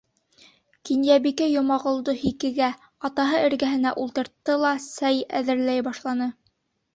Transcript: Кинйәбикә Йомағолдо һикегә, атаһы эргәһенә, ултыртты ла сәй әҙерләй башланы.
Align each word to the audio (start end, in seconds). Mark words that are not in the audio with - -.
Кинйәбикә 0.89 1.49
Йомағолдо 1.55 2.15
һикегә, 2.21 2.69
атаһы 3.11 3.43
эргәһенә, 3.51 3.93
ултыртты 4.05 4.57
ла 4.65 4.73
сәй 4.87 5.21
әҙерләй 5.43 5.87
башланы. 5.91 6.31